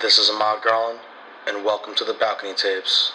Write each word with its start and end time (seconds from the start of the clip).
This 0.00 0.16
is 0.16 0.30
Ahmad 0.30 0.62
Garland, 0.62 0.98
and 1.46 1.62
welcome 1.62 1.94
to 1.96 2.04
the 2.04 2.14
Balcony 2.14 2.54
Tapes. 2.54 3.12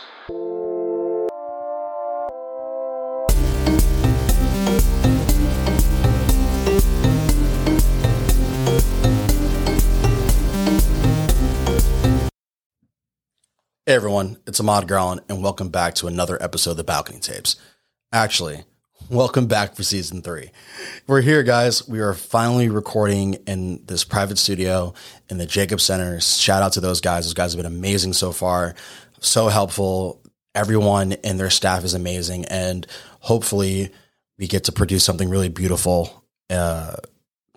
Hey 13.87 13.95
everyone, 13.95 14.37
it's 14.45 14.59
Ahmad 14.59 14.87
Garland, 14.87 15.21
and 15.27 15.41
welcome 15.41 15.69
back 15.69 15.95
to 15.95 16.05
another 16.05 16.37
episode 16.39 16.71
of 16.71 16.77
the 16.77 16.83
Balcony 16.83 17.19
Tapes. 17.19 17.55
Actually, 18.13 18.65
welcome 19.09 19.47
back 19.47 19.75
for 19.75 19.83
season 19.83 20.21
three. 20.21 20.49
We're 21.07 21.21
here, 21.21 21.43
guys. 21.43 21.87
We 21.87 21.99
are 21.99 22.13
finally 22.13 22.69
recording 22.69 23.35
in 23.47 23.85
this 23.85 24.03
private 24.03 24.37
studio 24.37 24.93
in 25.29 25.37
the 25.37 25.45
Jacob 25.45 25.81
Center. 25.81 26.19
Shout 26.19 26.63
out 26.63 26.73
to 26.73 26.81
those 26.81 27.01
guys. 27.01 27.25
Those 27.25 27.33
guys 27.33 27.53
have 27.53 27.61
been 27.61 27.71
amazing 27.71 28.13
so 28.13 28.31
far, 28.31 28.75
so 29.19 29.47
helpful. 29.47 30.21
Everyone 30.53 31.13
and 31.23 31.39
their 31.39 31.49
staff 31.49 31.83
is 31.83 31.93
amazing, 31.93 32.45
and 32.45 32.87
hopefully, 33.19 33.91
we 34.37 34.47
get 34.47 34.65
to 34.65 34.71
produce 34.71 35.03
something 35.03 35.29
really 35.29 35.49
beautiful. 35.49 36.23
Uh, 36.49 36.95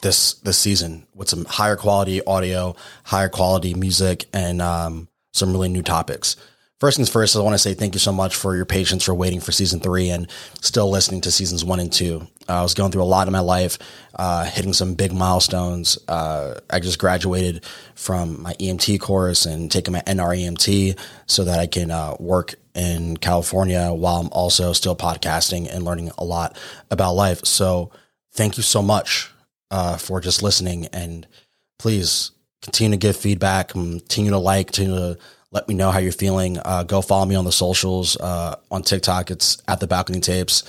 this 0.02 0.34
this 0.34 0.58
season 0.58 1.06
with 1.14 1.28
some 1.28 1.44
higher 1.44 1.76
quality 1.76 2.22
audio, 2.24 2.74
higher 3.04 3.28
quality 3.28 3.74
music, 3.74 4.26
and 4.32 4.60
um, 4.60 5.08
some 5.32 5.52
really 5.52 5.68
new 5.68 5.82
topics. 5.82 6.36
First 6.80 6.96
things 6.96 7.08
first, 7.08 7.34
I 7.34 7.40
want 7.40 7.54
to 7.54 7.58
say 7.58 7.74
thank 7.74 7.96
you 7.96 7.98
so 7.98 8.12
much 8.12 8.36
for 8.36 8.54
your 8.54 8.64
patience 8.64 9.02
for 9.02 9.12
waiting 9.12 9.40
for 9.40 9.50
season 9.50 9.80
three 9.80 10.10
and 10.10 10.30
still 10.60 10.88
listening 10.88 11.22
to 11.22 11.32
seasons 11.32 11.64
one 11.64 11.80
and 11.80 11.92
two. 11.92 12.28
Uh, 12.48 12.60
I 12.60 12.62
was 12.62 12.74
going 12.74 12.92
through 12.92 13.02
a 13.02 13.04
lot 13.04 13.26
in 13.26 13.32
my 13.32 13.40
life, 13.40 13.78
uh, 14.14 14.44
hitting 14.44 14.72
some 14.72 14.94
big 14.94 15.12
milestones. 15.12 15.98
Uh, 16.06 16.60
I 16.70 16.78
just 16.78 17.00
graduated 17.00 17.64
from 17.96 18.42
my 18.42 18.52
EMT 18.54 19.00
course 19.00 19.44
and 19.44 19.72
taking 19.72 19.92
my 19.92 20.02
NREMT 20.02 20.96
so 21.26 21.42
that 21.42 21.58
I 21.58 21.66
can 21.66 21.90
uh, 21.90 22.14
work 22.20 22.54
in 22.76 23.16
California 23.16 23.92
while 23.92 24.20
I'm 24.20 24.28
also 24.28 24.72
still 24.72 24.94
podcasting 24.94 25.68
and 25.68 25.84
learning 25.84 26.12
a 26.16 26.24
lot 26.24 26.56
about 26.92 27.14
life. 27.14 27.44
So 27.44 27.90
thank 28.34 28.56
you 28.56 28.62
so 28.62 28.82
much 28.82 29.32
uh, 29.72 29.96
for 29.96 30.20
just 30.20 30.44
listening 30.44 30.86
and 30.92 31.26
please 31.80 32.30
continue 32.62 32.92
to 32.92 33.00
give 33.00 33.16
feedback, 33.16 33.70
continue 33.70 34.30
to 34.30 34.38
like, 34.38 34.68
continue 34.68 34.94
to 34.94 35.18
let 35.50 35.68
me 35.68 35.74
know 35.74 35.90
how 35.90 35.98
you're 35.98 36.12
feeling. 36.12 36.58
Uh, 36.64 36.82
go 36.82 37.00
follow 37.00 37.26
me 37.26 37.34
on 37.34 37.44
the 37.44 37.52
socials. 37.52 38.16
Uh, 38.16 38.56
on 38.70 38.82
TikTok, 38.82 39.30
it's 39.30 39.62
at 39.66 39.80
the 39.80 39.86
balcony 39.86 40.20
tapes, 40.20 40.64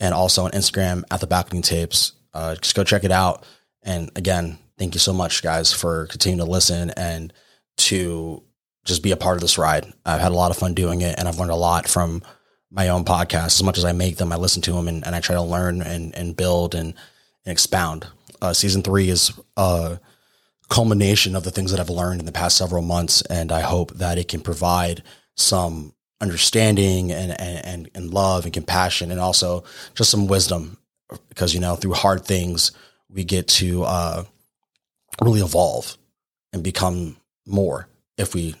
and 0.00 0.14
also 0.14 0.44
on 0.44 0.52
Instagram 0.52 1.04
at 1.10 1.20
the 1.20 1.26
balcony 1.26 1.62
tapes. 1.62 2.12
Uh, 2.32 2.54
just 2.56 2.74
go 2.74 2.84
check 2.84 3.04
it 3.04 3.12
out. 3.12 3.44
And 3.82 4.10
again, 4.16 4.58
thank 4.78 4.94
you 4.94 5.00
so 5.00 5.12
much, 5.12 5.42
guys, 5.42 5.72
for 5.72 6.06
continuing 6.06 6.44
to 6.44 6.50
listen 6.50 6.90
and 6.90 7.32
to 7.78 8.42
just 8.84 9.02
be 9.02 9.12
a 9.12 9.16
part 9.16 9.36
of 9.36 9.42
this 9.42 9.58
ride. 9.58 9.92
I've 10.04 10.20
had 10.20 10.32
a 10.32 10.36
lot 10.36 10.50
of 10.50 10.56
fun 10.56 10.74
doing 10.74 11.02
it, 11.02 11.18
and 11.18 11.28
I've 11.28 11.38
learned 11.38 11.50
a 11.50 11.56
lot 11.56 11.88
from 11.88 12.22
my 12.70 12.88
own 12.88 13.04
podcast. 13.04 13.46
As 13.46 13.62
much 13.62 13.78
as 13.78 13.84
I 13.84 13.92
make 13.92 14.16
them, 14.16 14.32
I 14.32 14.36
listen 14.36 14.62
to 14.62 14.72
them 14.72 14.88
and, 14.88 15.04
and 15.06 15.14
I 15.14 15.20
try 15.20 15.34
to 15.34 15.42
learn 15.42 15.82
and, 15.82 16.14
and 16.14 16.34
build 16.34 16.74
and, 16.74 16.94
and 17.44 17.52
expound. 17.52 18.06
Uh, 18.40 18.52
season 18.52 18.82
three 18.82 19.08
is 19.08 19.32
uh, 19.56 19.96
culmination 20.72 21.36
of 21.36 21.44
the 21.44 21.50
things 21.50 21.70
that 21.70 21.78
I've 21.78 21.90
learned 21.90 22.20
in 22.20 22.24
the 22.24 22.32
past 22.32 22.56
several 22.56 22.80
months. 22.80 23.20
And 23.22 23.52
I 23.52 23.60
hope 23.60 23.92
that 23.98 24.16
it 24.16 24.28
can 24.28 24.40
provide 24.40 25.02
some 25.36 25.92
understanding 26.18 27.12
and, 27.12 27.38
and, 27.38 27.90
and 27.94 28.14
love 28.14 28.44
and 28.44 28.54
compassion 28.54 29.10
and 29.10 29.20
also 29.20 29.64
just 29.94 30.10
some 30.10 30.28
wisdom 30.28 30.78
because, 31.28 31.52
you 31.52 31.60
know, 31.60 31.76
through 31.76 31.92
hard 31.92 32.24
things, 32.24 32.72
we 33.10 33.22
get 33.22 33.48
to 33.48 33.82
uh, 33.82 34.24
really 35.20 35.42
evolve 35.42 35.98
and 36.54 36.64
become 36.64 37.18
more 37.46 37.86
if 38.16 38.34
we, 38.34 38.54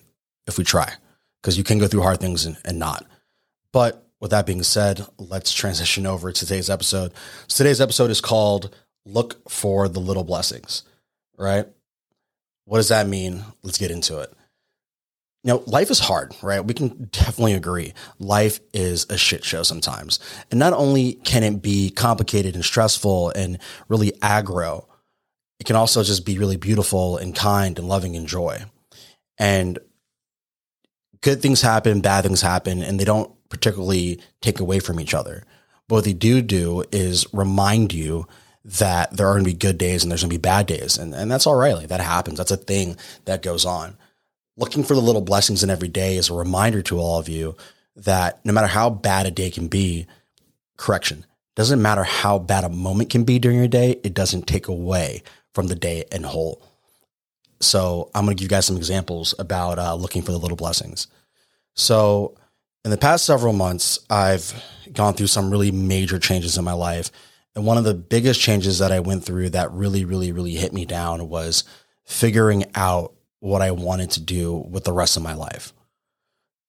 if 0.46 0.58
we 0.58 0.64
try, 0.64 0.92
because 1.40 1.56
you 1.56 1.64
can 1.64 1.78
go 1.78 1.88
through 1.88 2.02
hard 2.02 2.20
things 2.20 2.44
and, 2.44 2.58
and 2.66 2.78
not. 2.78 3.06
But 3.72 4.06
with 4.20 4.32
that 4.32 4.44
being 4.44 4.62
said, 4.62 5.06
let's 5.16 5.54
transition 5.54 6.06
over 6.06 6.30
to 6.30 6.46
today's 6.46 6.68
episode. 6.68 7.14
So 7.46 7.64
today's 7.64 7.80
episode 7.80 8.10
is 8.10 8.20
called 8.20 8.74
Look 9.06 9.48
for 9.48 9.88
the 9.88 10.00
Little 10.00 10.24
Blessings, 10.24 10.82
right? 11.38 11.66
What 12.64 12.78
does 12.78 12.88
that 12.88 13.08
mean? 13.08 13.44
Let's 13.62 13.78
get 13.78 13.90
into 13.90 14.20
it. 14.20 14.32
You 15.44 15.54
know, 15.54 15.64
life 15.66 15.90
is 15.90 15.98
hard, 15.98 16.36
right? 16.40 16.64
We 16.64 16.74
can 16.74 17.08
definitely 17.10 17.54
agree. 17.54 17.94
Life 18.20 18.60
is 18.72 19.06
a 19.10 19.18
shit 19.18 19.44
show 19.44 19.64
sometimes. 19.64 20.20
And 20.50 20.60
not 20.60 20.72
only 20.72 21.14
can 21.14 21.42
it 21.42 21.60
be 21.60 21.90
complicated 21.90 22.54
and 22.54 22.64
stressful 22.64 23.30
and 23.30 23.58
really 23.88 24.12
aggro, 24.22 24.86
it 25.58 25.66
can 25.66 25.74
also 25.74 26.04
just 26.04 26.24
be 26.24 26.38
really 26.38 26.56
beautiful 26.56 27.16
and 27.16 27.34
kind 27.34 27.76
and 27.78 27.88
loving 27.88 28.14
and 28.14 28.28
joy. 28.28 28.64
And 29.38 29.80
good 31.22 31.42
things 31.42 31.62
happen, 31.62 32.00
bad 32.00 32.22
things 32.24 32.42
happen, 32.42 32.82
and 32.82 33.00
they 33.00 33.04
don't 33.04 33.32
particularly 33.48 34.20
take 34.40 34.60
away 34.60 34.78
from 34.78 35.00
each 35.00 35.14
other. 35.14 35.42
But 35.88 35.96
what 35.96 36.04
they 36.04 36.12
do 36.12 36.40
do 36.40 36.84
is 36.92 37.26
remind 37.32 37.92
you 37.92 38.26
that 38.64 39.16
there 39.16 39.26
are 39.26 39.34
going 39.34 39.44
to 39.44 39.50
be 39.50 39.56
good 39.56 39.78
days 39.78 40.02
and 40.02 40.10
there's 40.10 40.22
going 40.22 40.30
to 40.30 40.38
be 40.38 40.40
bad 40.40 40.66
days. 40.66 40.96
And, 40.96 41.14
and 41.14 41.30
that's 41.30 41.46
all 41.46 41.56
right. 41.56 41.74
Like 41.74 41.88
that 41.88 42.00
happens. 42.00 42.38
That's 42.38 42.50
a 42.50 42.56
thing 42.56 42.96
that 43.24 43.42
goes 43.42 43.64
on. 43.64 43.96
Looking 44.56 44.84
for 44.84 44.94
the 44.94 45.00
little 45.00 45.22
blessings 45.22 45.64
in 45.64 45.70
every 45.70 45.88
day 45.88 46.16
is 46.16 46.30
a 46.30 46.34
reminder 46.34 46.82
to 46.82 46.98
all 46.98 47.18
of 47.18 47.28
you 47.28 47.56
that 47.96 48.44
no 48.44 48.52
matter 48.52 48.66
how 48.66 48.90
bad 48.90 49.26
a 49.26 49.30
day 49.30 49.50
can 49.50 49.68
be, 49.68 50.06
correction, 50.76 51.26
doesn't 51.54 51.82
matter 51.82 52.04
how 52.04 52.38
bad 52.38 52.64
a 52.64 52.68
moment 52.68 53.10
can 53.10 53.24
be 53.24 53.38
during 53.38 53.58
your 53.58 53.68
day, 53.68 54.00
it 54.04 54.14
doesn't 54.14 54.46
take 54.46 54.68
away 54.68 55.22
from 55.54 55.66
the 55.66 55.74
day 55.74 56.04
and 56.12 56.24
whole. 56.24 56.62
So 57.60 58.10
I'm 58.14 58.24
going 58.24 58.36
to 58.36 58.40
give 58.40 58.46
you 58.46 58.56
guys 58.56 58.66
some 58.66 58.76
examples 58.76 59.34
about 59.38 59.78
uh, 59.78 59.94
looking 59.94 60.22
for 60.22 60.32
the 60.32 60.38
little 60.38 60.56
blessings. 60.56 61.08
So 61.74 62.36
in 62.84 62.90
the 62.90 62.96
past 62.96 63.24
several 63.24 63.52
months, 63.52 63.98
I've 64.10 64.52
gone 64.92 65.14
through 65.14 65.28
some 65.28 65.50
really 65.50 65.70
major 65.70 66.18
changes 66.18 66.58
in 66.58 66.64
my 66.64 66.72
life 66.72 67.10
and 67.54 67.66
one 67.66 67.78
of 67.78 67.84
the 67.84 67.94
biggest 67.94 68.40
changes 68.40 68.78
that 68.78 68.92
I 68.92 69.00
went 69.00 69.24
through 69.24 69.50
that 69.50 69.72
really, 69.72 70.04
really, 70.04 70.32
really 70.32 70.54
hit 70.54 70.72
me 70.72 70.84
down 70.84 71.28
was 71.28 71.64
figuring 72.04 72.64
out 72.74 73.12
what 73.40 73.62
I 73.62 73.72
wanted 73.72 74.10
to 74.12 74.20
do 74.20 74.54
with 74.54 74.84
the 74.84 74.92
rest 74.92 75.16
of 75.16 75.22
my 75.22 75.34
life. 75.34 75.72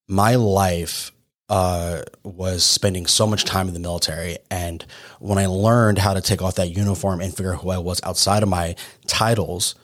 My 0.08 0.36
life 0.36 1.12
uh, 1.50 2.02
was 2.24 2.66
spending 2.66 3.06
so 3.06 3.28
much 3.28 3.46
time 3.46 3.68
in 3.68 3.74
the 3.74 3.80
military. 3.80 4.38
And 4.50 4.86
when 5.20 5.38
I 5.38 5.46
learned 5.46 6.00
how 6.00 6.14
to 6.14 6.22
take 6.22 6.42
off 6.42 6.56
that 6.56 6.76
uniform 6.76 7.22
and 7.22 7.36
figure 7.36 7.54
out 7.54 7.62
who 7.62 7.70
I 7.70 7.78
was 7.78 8.02
outside 8.04 8.44
of 8.44 8.50
my 8.50 8.76
titles, 9.08 9.76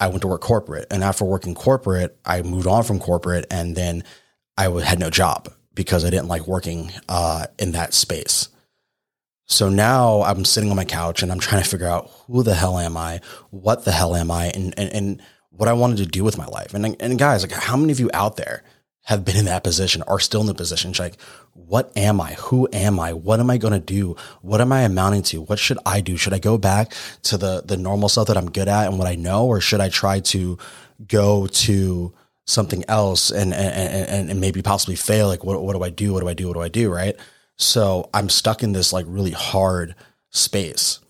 I 0.00 0.08
went 0.08 0.22
to 0.22 0.28
work 0.28 0.40
corporate. 0.40 0.86
And 0.90 1.02
after 1.02 1.24
working 1.24 1.54
corporate, 1.54 2.16
I 2.24 2.42
moved 2.42 2.66
on 2.66 2.84
from 2.84 3.00
corporate 3.00 3.46
and 3.50 3.74
then 3.74 4.04
I 4.56 4.68
had 4.80 5.00
no 5.00 5.10
job 5.10 5.52
because 5.74 6.04
I 6.04 6.10
didn't 6.10 6.28
like 6.28 6.46
working 6.46 6.92
uh, 7.08 7.46
in 7.58 7.72
that 7.72 7.92
space. 7.94 8.48
So 9.48 9.70
now 9.70 10.22
I'm 10.22 10.44
sitting 10.44 10.70
on 10.70 10.76
my 10.76 10.84
couch 10.84 11.22
and 11.22 11.32
I'm 11.32 11.38
trying 11.38 11.62
to 11.62 11.68
figure 11.68 11.86
out 11.86 12.10
who 12.26 12.42
the 12.42 12.54
hell 12.54 12.78
am 12.78 12.98
I? 12.98 13.20
What 13.50 13.84
the 13.86 13.92
hell 13.92 14.14
am 14.14 14.30
I? 14.30 14.46
And, 14.48 14.78
and, 14.78 14.92
and 14.92 15.22
what 15.48 15.68
I 15.68 15.72
wanted 15.72 15.96
to 15.98 16.06
do 16.06 16.22
with 16.22 16.36
my 16.36 16.46
life. 16.46 16.74
And, 16.74 16.96
and 17.00 17.18
guys, 17.18 17.42
like 17.42 17.52
how 17.52 17.76
many 17.76 17.90
of 17.90 17.98
you 17.98 18.10
out 18.12 18.36
there 18.36 18.62
have 19.04 19.24
been 19.24 19.36
in 19.36 19.46
that 19.46 19.64
position, 19.64 20.02
are 20.02 20.20
still 20.20 20.42
in 20.42 20.46
the 20.46 20.54
position? 20.54 20.90
It's 20.90 21.00
like, 21.00 21.18
what 21.54 21.90
am 21.96 22.20
I? 22.20 22.34
Who 22.34 22.68
am 22.74 23.00
I? 23.00 23.14
What 23.14 23.40
am 23.40 23.48
I 23.48 23.56
going 23.56 23.72
to 23.72 23.80
do? 23.80 24.16
What 24.42 24.60
am 24.60 24.70
I 24.70 24.82
amounting 24.82 25.22
to? 25.24 25.40
What 25.40 25.58
should 25.58 25.78
I 25.86 26.02
do? 26.02 26.18
Should 26.18 26.34
I 26.34 26.38
go 26.38 26.58
back 26.58 26.92
to 27.22 27.38
the, 27.38 27.62
the 27.64 27.78
normal 27.78 28.10
stuff 28.10 28.26
that 28.26 28.36
I'm 28.36 28.50
good 28.50 28.68
at 28.68 28.86
and 28.86 28.98
what 28.98 29.08
I 29.08 29.14
know? 29.14 29.46
Or 29.46 29.62
should 29.62 29.80
I 29.80 29.88
try 29.88 30.20
to 30.20 30.58
go 31.06 31.46
to 31.46 32.14
something 32.44 32.84
else 32.86 33.30
and, 33.30 33.54
and, 33.54 34.08
and, 34.08 34.30
and 34.30 34.40
maybe 34.42 34.60
possibly 34.60 34.94
fail? 34.94 35.26
Like, 35.26 35.42
what, 35.42 35.62
what 35.62 35.74
do 35.74 35.82
I 35.82 35.90
do? 35.90 36.12
What 36.12 36.20
do 36.20 36.28
I 36.28 36.34
do? 36.34 36.48
What 36.48 36.54
do 36.54 36.60
I 36.60 36.68
do? 36.68 36.92
Right. 36.92 37.16
So 37.58 38.08
I'm 38.14 38.28
stuck 38.28 38.62
in 38.62 38.72
this 38.72 38.92
like 38.92 39.04
really 39.08 39.32
hard 39.32 39.94
space 40.30 41.00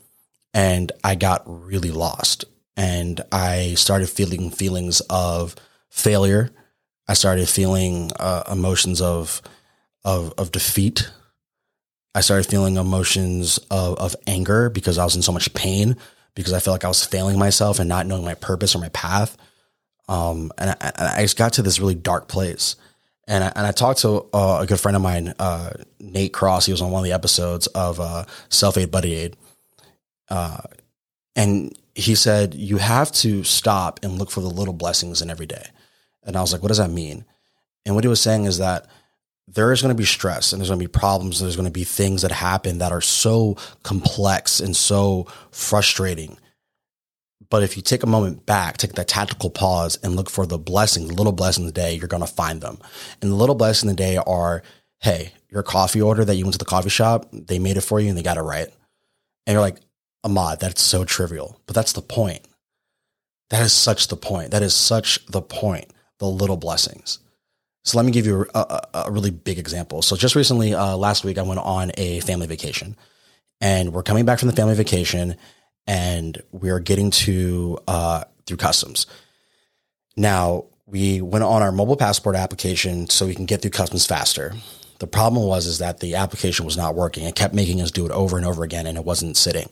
and 0.54 0.90
I 1.04 1.14
got 1.14 1.42
really 1.46 1.90
lost 1.90 2.46
and 2.76 3.20
I 3.30 3.74
started 3.74 4.08
feeling 4.08 4.50
feelings 4.50 5.00
of 5.10 5.54
failure. 5.90 6.50
I 7.06 7.14
started 7.14 7.48
feeling 7.48 8.12
uh, 8.18 8.44
emotions 8.50 9.00
of, 9.00 9.42
of, 10.04 10.32
of 10.38 10.50
defeat. 10.50 11.10
I 12.14 12.22
started 12.22 12.48
feeling 12.48 12.76
emotions 12.76 13.58
of, 13.70 13.98
of 13.98 14.16
anger 14.26 14.70
because 14.70 14.96
I 14.96 15.04
was 15.04 15.16
in 15.16 15.22
so 15.22 15.32
much 15.32 15.52
pain 15.54 15.96
because 16.34 16.52
I 16.52 16.60
felt 16.60 16.74
like 16.74 16.84
I 16.84 16.88
was 16.88 17.04
failing 17.04 17.38
myself 17.38 17.78
and 17.78 17.88
not 17.88 18.06
knowing 18.06 18.24
my 18.24 18.34
purpose 18.34 18.74
or 18.74 18.78
my 18.78 18.88
path. 18.90 19.36
Um, 20.08 20.50
and 20.56 20.70
I, 20.70 21.14
I 21.18 21.22
just 21.22 21.36
got 21.36 21.54
to 21.54 21.62
this 21.62 21.80
really 21.80 21.94
dark 21.94 22.28
place. 22.28 22.76
And 23.28 23.44
I, 23.44 23.52
and 23.54 23.66
I 23.66 23.72
talked 23.72 24.00
to 24.00 24.26
uh, 24.32 24.60
a 24.62 24.66
good 24.66 24.80
friend 24.80 24.96
of 24.96 25.02
mine, 25.02 25.34
uh, 25.38 25.70
Nate 26.00 26.32
Cross. 26.32 26.64
He 26.64 26.72
was 26.72 26.80
on 26.80 26.90
one 26.90 27.00
of 27.00 27.04
the 27.04 27.12
episodes 27.12 27.66
of 27.68 28.00
uh, 28.00 28.24
Self 28.48 28.78
Aid 28.78 28.90
Buddy 28.90 29.14
Aid. 29.14 29.36
Uh, 30.30 30.62
and 31.36 31.78
he 31.94 32.14
said, 32.14 32.54
You 32.54 32.78
have 32.78 33.12
to 33.12 33.44
stop 33.44 34.00
and 34.02 34.18
look 34.18 34.30
for 34.30 34.40
the 34.40 34.48
little 34.48 34.72
blessings 34.72 35.20
in 35.20 35.28
every 35.28 35.46
day. 35.46 35.66
And 36.24 36.36
I 36.36 36.40
was 36.40 36.54
like, 36.54 36.62
What 36.62 36.68
does 36.68 36.78
that 36.78 36.90
mean? 36.90 37.26
And 37.84 37.94
what 37.94 38.02
he 38.02 38.08
was 38.08 38.20
saying 38.20 38.46
is 38.46 38.58
that 38.58 38.86
there 39.46 39.72
is 39.72 39.82
going 39.82 39.94
to 39.94 39.98
be 39.98 40.06
stress 40.06 40.52
and 40.52 40.60
there's 40.60 40.70
going 40.70 40.80
to 40.80 40.88
be 40.88 40.90
problems. 40.90 41.40
And 41.40 41.46
there's 41.46 41.56
going 41.56 41.68
to 41.68 41.70
be 41.70 41.84
things 41.84 42.22
that 42.22 42.32
happen 42.32 42.78
that 42.78 42.92
are 42.92 43.02
so 43.02 43.58
complex 43.82 44.58
and 44.60 44.74
so 44.74 45.26
frustrating. 45.50 46.38
But 47.50 47.62
if 47.62 47.76
you 47.76 47.82
take 47.82 48.02
a 48.02 48.06
moment 48.06 48.46
back, 48.46 48.76
take 48.76 48.94
that 48.94 49.08
tactical 49.08 49.50
pause 49.50 49.98
and 50.02 50.16
look 50.16 50.28
for 50.28 50.46
the 50.46 50.58
blessings, 50.58 51.08
the 51.08 51.14
little 51.14 51.32
blessings 51.32 51.66
the 51.66 51.72
day, 51.72 51.94
you're 51.94 52.08
going 52.08 52.22
to 52.22 52.26
find 52.26 52.60
them. 52.60 52.78
And 53.22 53.30
the 53.30 53.36
little 53.36 53.54
blessings 53.54 53.90
of 53.90 53.96
the 53.96 54.02
day 54.02 54.16
are, 54.16 54.62
hey, 55.00 55.32
your 55.48 55.62
coffee 55.62 56.02
order 56.02 56.24
that 56.24 56.34
you 56.34 56.44
went 56.44 56.54
to 56.54 56.58
the 56.58 56.64
coffee 56.64 56.90
shop, 56.90 57.28
they 57.32 57.58
made 57.58 57.76
it 57.76 57.82
for 57.82 58.00
you 58.00 58.08
and 58.08 58.18
they 58.18 58.22
got 58.22 58.36
it 58.36 58.42
right. 58.42 58.68
And 59.46 59.54
you're 59.54 59.62
like, 59.62 59.78
Ahmad, 60.24 60.60
that's 60.60 60.82
so 60.82 61.04
trivial. 61.04 61.60
But 61.66 61.74
that's 61.74 61.92
the 61.92 62.02
point. 62.02 62.46
That 63.50 63.62
is 63.62 63.72
such 63.72 64.08
the 64.08 64.16
point. 64.16 64.50
That 64.50 64.62
is 64.62 64.74
such 64.74 65.24
the 65.26 65.40
point. 65.40 65.90
The 66.18 66.26
little 66.26 66.56
blessings. 66.56 67.20
So 67.84 67.96
let 67.96 68.04
me 68.04 68.12
give 68.12 68.26
you 68.26 68.44
a, 68.54 68.58
a, 68.58 69.02
a 69.06 69.10
really 69.10 69.30
big 69.30 69.58
example. 69.58 70.02
So 70.02 70.16
just 70.16 70.34
recently, 70.34 70.74
uh, 70.74 70.96
last 70.96 71.24
week, 71.24 71.38
I 71.38 71.42
went 71.42 71.60
on 71.60 71.92
a 71.96 72.20
family 72.20 72.46
vacation 72.46 72.96
and 73.60 73.92
we're 73.92 74.02
coming 74.02 74.26
back 74.26 74.40
from 74.40 74.48
the 74.48 74.56
family 74.56 74.74
vacation 74.74 75.36
and 75.88 76.40
we're 76.52 76.78
getting 76.78 77.10
to, 77.10 77.78
uh, 77.88 78.22
through 78.46 78.58
customs. 78.58 79.06
Now 80.16 80.66
we 80.86 81.20
went 81.22 81.44
on 81.44 81.62
our 81.62 81.72
mobile 81.72 81.96
passport 81.96 82.36
application 82.36 83.08
so 83.08 83.26
we 83.26 83.34
can 83.34 83.46
get 83.46 83.62
through 83.62 83.72
customs 83.72 84.06
faster. 84.06 84.52
The 85.00 85.06
problem 85.06 85.44
was, 85.44 85.66
is 85.66 85.78
that 85.78 86.00
the 86.00 86.16
application 86.16 86.64
was 86.64 86.76
not 86.76 86.94
working. 86.94 87.24
It 87.24 87.34
kept 87.34 87.54
making 87.54 87.80
us 87.80 87.90
do 87.90 88.04
it 88.04 88.12
over 88.12 88.36
and 88.36 88.44
over 88.44 88.62
again 88.64 88.86
and 88.86 88.98
it 88.98 89.04
wasn't 89.04 89.36
sitting. 89.36 89.68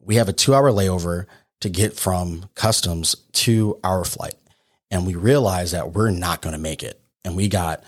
We 0.00 0.16
have 0.16 0.28
a 0.28 0.32
two 0.32 0.54
hour 0.54 0.70
layover 0.70 1.26
to 1.60 1.70
get 1.70 1.94
from 1.94 2.50
customs 2.54 3.16
to 3.32 3.78
our 3.82 4.04
flight. 4.04 4.34
And 4.90 5.06
we 5.06 5.14
realized 5.14 5.72
that 5.72 5.92
we're 5.92 6.10
not 6.10 6.42
going 6.42 6.54
to 6.54 6.60
make 6.60 6.82
it. 6.82 7.00
And 7.24 7.36
we 7.36 7.48
got 7.48 7.82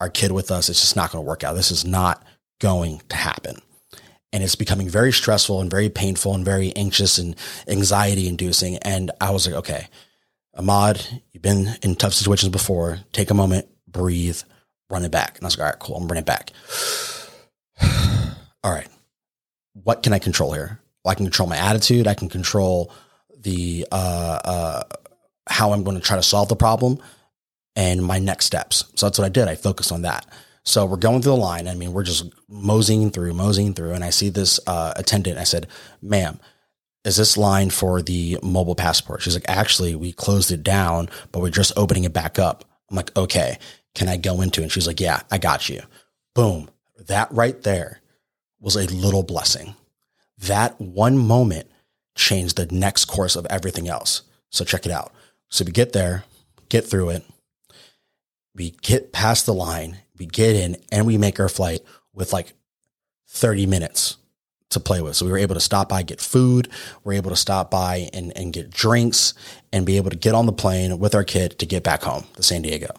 our 0.00 0.10
kid 0.10 0.32
with 0.32 0.50
us. 0.50 0.68
It's 0.68 0.80
just 0.80 0.96
not 0.96 1.12
going 1.12 1.24
to 1.24 1.28
work 1.28 1.44
out. 1.44 1.54
This 1.54 1.70
is 1.70 1.84
not 1.84 2.24
going 2.58 3.00
to 3.08 3.16
happen. 3.16 3.56
And 4.32 4.44
it's 4.44 4.54
becoming 4.54 4.88
very 4.88 5.12
stressful 5.12 5.60
and 5.60 5.70
very 5.70 5.88
painful 5.88 6.34
and 6.34 6.44
very 6.44 6.74
anxious 6.76 7.18
and 7.18 7.34
anxiety 7.66 8.28
inducing. 8.28 8.76
And 8.78 9.10
I 9.20 9.30
was 9.32 9.46
like, 9.46 9.56
okay, 9.56 9.88
Ahmad, 10.54 11.04
you've 11.32 11.42
been 11.42 11.68
in 11.82 11.96
tough 11.96 12.14
situations 12.14 12.50
before. 12.50 12.98
Take 13.12 13.30
a 13.30 13.34
moment, 13.34 13.66
breathe, 13.88 14.40
run 14.88 15.04
it 15.04 15.10
back. 15.10 15.36
And 15.36 15.44
I 15.44 15.46
was 15.46 15.58
like, 15.58 15.64
all 15.64 15.70
right, 15.70 15.78
cool. 15.80 15.96
I'm 15.96 16.06
running 16.06 16.22
it 16.22 16.26
back. 16.26 16.52
all 18.62 18.72
right. 18.72 18.88
What 19.72 20.02
can 20.02 20.12
I 20.12 20.18
control 20.18 20.52
here? 20.52 20.80
Well, 21.04 21.12
I 21.12 21.14
can 21.14 21.26
control 21.26 21.48
my 21.48 21.56
attitude. 21.56 22.06
I 22.06 22.14
can 22.14 22.28
control 22.28 22.92
the 23.38 23.86
uh, 23.90 24.40
uh, 24.44 24.82
how 25.48 25.72
I'm 25.72 25.82
going 25.82 25.96
to 25.96 26.02
try 26.02 26.16
to 26.16 26.22
solve 26.22 26.48
the 26.48 26.56
problem 26.56 27.00
and 27.76 28.04
my 28.04 28.18
next 28.18 28.46
steps. 28.46 28.84
So 28.94 29.06
that's 29.06 29.18
what 29.18 29.24
I 29.24 29.30
did. 29.30 29.48
I 29.48 29.54
focused 29.54 29.92
on 29.92 30.02
that. 30.02 30.26
So 30.64 30.84
we're 30.84 30.96
going 30.96 31.22
through 31.22 31.32
the 31.32 31.38
line. 31.38 31.68
I 31.68 31.74
mean, 31.74 31.92
we're 31.92 32.02
just 32.02 32.26
moseying 32.48 33.10
through, 33.10 33.34
moseying 33.34 33.74
through, 33.74 33.92
and 33.92 34.04
I 34.04 34.10
see 34.10 34.28
this 34.28 34.60
uh, 34.66 34.92
attendant. 34.96 35.38
I 35.38 35.44
said, 35.44 35.66
"Ma'am, 36.02 36.38
is 37.04 37.16
this 37.16 37.36
line 37.36 37.70
for 37.70 38.02
the 38.02 38.38
mobile 38.42 38.74
passport?" 38.74 39.22
She's 39.22 39.34
like, 39.34 39.48
"Actually, 39.48 39.94
we 39.94 40.12
closed 40.12 40.50
it 40.50 40.62
down, 40.62 41.08
but 41.32 41.40
we're 41.40 41.50
just 41.50 41.72
opening 41.76 42.04
it 42.04 42.12
back 42.12 42.38
up." 42.38 42.64
I'm 42.90 42.96
like, 42.96 43.16
"Okay, 43.16 43.58
can 43.94 44.08
I 44.08 44.16
go 44.16 44.40
into 44.42 44.60
it?" 44.60 44.64
And 44.64 44.72
she's 44.72 44.86
like, 44.86 45.00
"Yeah, 45.00 45.20
I 45.30 45.38
got 45.38 45.68
you." 45.68 45.82
Boom. 46.34 46.70
That 47.06 47.32
right 47.32 47.60
there 47.62 48.00
was 48.60 48.76
a 48.76 48.86
little 48.94 49.22
blessing. 49.22 49.74
That 50.38 50.80
one 50.80 51.16
moment 51.16 51.70
changed 52.14 52.56
the 52.56 52.66
next 52.66 53.06
course 53.06 53.34
of 53.36 53.46
everything 53.46 53.88
else. 53.88 54.22
So 54.50 54.64
check 54.64 54.84
it 54.84 54.92
out. 54.92 55.12
So 55.48 55.64
we 55.64 55.72
get 55.72 55.92
there, 55.92 56.24
get 56.68 56.86
through 56.86 57.10
it, 57.10 57.24
we 58.54 58.70
get 58.82 59.12
past 59.12 59.46
the 59.46 59.54
line, 59.54 59.98
we 60.20 60.26
get 60.26 60.54
in, 60.54 60.76
and 60.92 61.06
we 61.06 61.16
make 61.16 61.40
our 61.40 61.48
flight 61.48 61.80
with 62.12 62.32
like 62.32 62.52
30 63.28 63.66
minutes 63.66 64.18
to 64.68 64.78
play 64.78 65.00
with. 65.00 65.16
So 65.16 65.24
we 65.24 65.32
were 65.32 65.38
able 65.38 65.54
to 65.54 65.60
stop 65.60 65.88
by, 65.88 66.02
get 66.02 66.20
food. 66.20 66.68
We 67.02 67.14
are 67.14 67.16
able 67.16 67.30
to 67.30 67.36
stop 67.36 67.70
by 67.70 68.10
and, 68.12 68.36
and 68.36 68.52
get 68.52 68.70
drinks 68.70 69.34
and 69.72 69.86
be 69.86 69.96
able 69.96 70.10
to 70.10 70.16
get 70.16 70.34
on 70.34 70.46
the 70.46 70.52
plane 70.52 70.98
with 70.98 71.14
our 71.14 71.24
kid 71.24 71.58
to 71.58 71.66
get 71.66 71.82
back 71.82 72.02
home 72.02 72.26
to 72.34 72.42
San 72.42 72.62
Diego. 72.62 72.94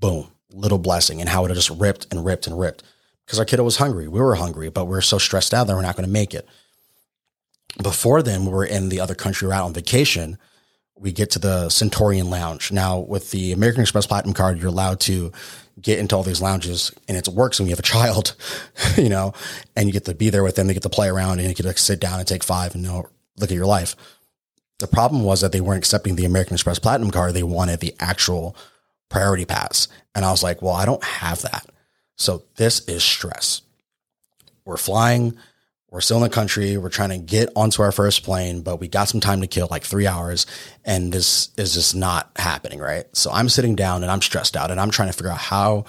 Boom. 0.00 0.28
Little 0.50 0.78
blessing 0.78 1.20
and 1.20 1.28
how 1.28 1.44
it 1.44 1.54
just 1.54 1.70
ripped 1.70 2.06
and 2.10 2.24
ripped 2.24 2.46
and 2.46 2.58
ripped 2.58 2.82
because 3.24 3.38
our 3.38 3.44
kiddo 3.44 3.62
was 3.62 3.76
hungry. 3.76 4.08
We 4.08 4.20
were 4.20 4.34
hungry, 4.34 4.70
but 4.70 4.86
we 4.86 4.96
are 4.96 5.02
so 5.02 5.18
stressed 5.18 5.54
out 5.54 5.66
that 5.66 5.76
we're 5.76 5.82
not 5.82 5.96
going 5.96 6.06
to 6.06 6.12
make 6.12 6.34
it. 6.34 6.48
Before 7.82 8.22
then, 8.22 8.46
we 8.46 8.52
were 8.52 8.64
in 8.64 8.88
the 8.88 9.00
other 9.00 9.14
country, 9.14 9.46
we 9.46 9.52
are 9.52 9.56
out 9.56 9.66
on 9.66 9.74
vacation 9.74 10.38
we 11.02 11.12
get 11.12 11.30
to 11.30 11.38
the 11.38 11.68
Centurion 11.68 12.30
Lounge. 12.30 12.70
Now, 12.70 12.98
with 12.98 13.32
the 13.32 13.52
American 13.52 13.82
Express 13.82 14.06
Platinum 14.06 14.34
card, 14.34 14.58
you're 14.58 14.68
allowed 14.68 15.00
to 15.00 15.32
get 15.80 15.98
into 15.98 16.16
all 16.16 16.22
these 16.22 16.42
lounges 16.42 16.92
and 17.08 17.16
it 17.16 17.28
works 17.28 17.58
when 17.58 17.68
you 17.68 17.72
have 17.72 17.78
a 17.78 17.82
child, 17.82 18.34
you 18.96 19.08
know, 19.08 19.32
and 19.76 19.86
you 19.86 19.92
get 19.92 20.04
to 20.04 20.14
be 20.14 20.30
there 20.30 20.42
with 20.42 20.56
them. 20.56 20.66
They 20.66 20.74
get 20.74 20.82
to 20.82 20.88
play 20.88 21.08
around 21.08 21.38
and 21.38 21.48
you 21.48 21.54
get 21.54 21.64
to 21.64 21.76
sit 21.76 22.00
down 22.00 22.18
and 22.18 22.28
take 22.28 22.44
five 22.44 22.74
and 22.74 22.84
you 22.84 22.90
know, 22.90 23.08
look 23.38 23.50
at 23.50 23.56
your 23.56 23.66
life. 23.66 23.96
The 24.78 24.86
problem 24.86 25.22
was 25.22 25.40
that 25.40 25.52
they 25.52 25.60
weren't 25.60 25.78
accepting 25.78 26.16
the 26.16 26.24
American 26.24 26.54
Express 26.54 26.78
Platinum 26.78 27.10
card. 27.10 27.34
They 27.34 27.42
wanted 27.42 27.80
the 27.80 27.94
actual 28.00 28.56
priority 29.08 29.44
pass. 29.44 29.88
And 30.14 30.24
I 30.24 30.30
was 30.30 30.42
like, 30.42 30.60
well, 30.60 30.74
I 30.74 30.84
don't 30.84 31.04
have 31.04 31.42
that. 31.42 31.66
So 32.16 32.42
this 32.56 32.80
is 32.88 33.04
stress. 33.04 33.62
We're 34.64 34.76
flying 34.76 35.36
we're 35.92 36.00
still 36.00 36.16
in 36.16 36.22
the 36.22 36.30
country. 36.30 36.78
We're 36.78 36.88
trying 36.88 37.10
to 37.10 37.18
get 37.18 37.50
onto 37.54 37.82
our 37.82 37.92
first 37.92 38.22
plane, 38.22 38.62
but 38.62 38.80
we 38.80 38.88
got 38.88 39.08
some 39.10 39.20
time 39.20 39.42
to 39.42 39.46
kill, 39.46 39.68
like 39.70 39.84
three 39.84 40.06
hours, 40.06 40.46
and 40.86 41.12
this 41.12 41.50
is 41.58 41.74
just 41.74 41.94
not 41.94 42.30
happening, 42.36 42.78
right? 42.80 43.04
So 43.14 43.30
I'm 43.30 43.50
sitting 43.50 43.76
down 43.76 44.02
and 44.02 44.10
I'm 44.10 44.22
stressed 44.22 44.56
out 44.56 44.70
and 44.70 44.80
I'm 44.80 44.90
trying 44.90 45.10
to 45.10 45.12
figure 45.12 45.30
out 45.30 45.36
how 45.36 45.84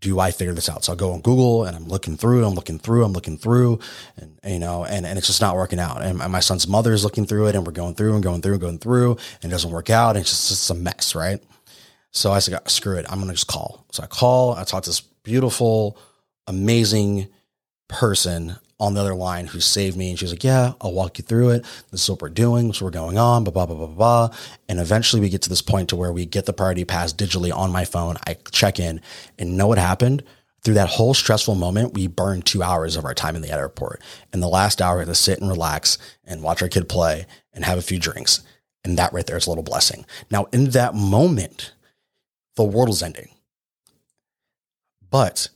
do 0.00 0.20
I 0.20 0.32
figure 0.32 0.52
this 0.52 0.68
out? 0.68 0.84
So 0.84 0.92
I 0.92 0.96
go 0.96 1.12
on 1.12 1.22
Google 1.22 1.64
and 1.64 1.74
I'm 1.74 1.88
looking 1.88 2.18
through, 2.18 2.44
I'm 2.44 2.54
looking 2.54 2.78
through, 2.78 3.04
I'm 3.04 3.14
looking 3.14 3.38
through, 3.38 3.80
and 4.18 4.38
you 4.44 4.58
know, 4.58 4.84
and, 4.84 5.06
and 5.06 5.16
it's 5.16 5.26
just 5.26 5.40
not 5.40 5.56
working 5.56 5.80
out. 5.80 6.02
And 6.02 6.18
my 6.18 6.40
son's 6.40 6.68
mother 6.68 6.92
is 6.92 7.02
looking 7.02 7.24
through 7.24 7.46
it, 7.46 7.56
and 7.56 7.66
we're 7.66 7.72
going 7.72 7.94
through 7.94 8.14
and 8.14 8.22
going 8.22 8.42
through 8.42 8.52
and 8.52 8.60
going 8.60 8.78
through, 8.78 9.12
and 9.42 9.50
it 9.50 9.54
doesn't 9.54 9.70
work 9.70 9.88
out. 9.88 10.10
And 10.10 10.18
it's 10.18 10.30
just 10.30 10.52
it's 10.52 10.70
a 10.70 10.74
mess, 10.74 11.14
right? 11.14 11.42
So 12.10 12.32
I 12.32 12.40
said, 12.40 12.70
screw 12.70 12.98
it, 12.98 13.06
I'm 13.08 13.18
gonna 13.18 13.32
just 13.32 13.46
call. 13.46 13.86
So 13.92 14.02
I 14.02 14.06
call, 14.06 14.54
I 14.54 14.64
talk 14.64 14.82
to 14.82 14.90
this 14.90 15.00
beautiful, 15.00 15.98
amazing 16.46 17.28
person 17.88 18.58
on 18.80 18.94
the 18.94 19.00
other 19.00 19.14
line 19.14 19.46
who 19.46 19.60
saved 19.60 19.96
me. 19.96 20.10
And 20.10 20.18
she 20.18 20.24
was 20.24 20.32
like, 20.32 20.44
Yeah, 20.44 20.72
I'll 20.80 20.92
walk 20.92 21.18
you 21.18 21.24
through 21.24 21.50
it. 21.50 21.64
This 21.90 22.02
is 22.02 22.10
what 22.10 22.22
we're 22.22 22.28
doing. 22.28 22.68
What 22.68 22.80
we're 22.80 22.90
going 22.90 23.18
on, 23.18 23.44
blah, 23.44 23.52
blah, 23.52 23.66
blah, 23.66 23.76
blah, 23.76 23.86
blah. 23.86 24.36
And 24.68 24.78
eventually 24.78 25.20
we 25.20 25.28
get 25.28 25.42
to 25.42 25.48
this 25.48 25.62
point 25.62 25.88
to 25.88 25.96
where 25.96 26.12
we 26.12 26.26
get 26.26 26.46
the 26.46 26.52
priority 26.52 26.84
pass 26.84 27.12
digitally 27.12 27.54
on 27.54 27.72
my 27.72 27.84
phone. 27.84 28.16
I 28.26 28.36
check 28.50 28.78
in 28.78 29.00
and 29.38 29.56
know 29.56 29.66
what 29.66 29.78
happened. 29.78 30.22
Through 30.62 30.74
that 30.74 30.88
whole 30.88 31.14
stressful 31.14 31.54
moment, 31.54 31.94
we 31.94 32.08
burned 32.08 32.44
two 32.44 32.62
hours 32.62 32.96
of 32.96 33.04
our 33.04 33.14
time 33.14 33.36
in 33.36 33.42
the 33.42 33.52
airport. 33.52 34.02
And 34.32 34.42
the 34.42 34.48
last 34.48 34.82
hour, 34.82 35.04
to 35.04 35.14
sit 35.14 35.40
and 35.40 35.48
relax 35.48 35.98
and 36.24 36.42
watch 36.42 36.62
our 36.62 36.68
kid 36.68 36.88
play 36.88 37.26
and 37.52 37.64
have 37.64 37.78
a 37.78 37.82
few 37.82 37.98
drinks. 37.98 38.42
And 38.84 38.98
that 38.98 39.12
right 39.12 39.24
there 39.24 39.36
is 39.36 39.46
a 39.46 39.50
little 39.50 39.64
blessing. 39.64 40.04
Now, 40.30 40.46
in 40.52 40.70
that 40.70 40.94
moment, 40.94 41.72
the 42.56 42.64
world 42.64 42.88
is 42.88 43.02
ending. 43.02 43.28
But 45.10 45.48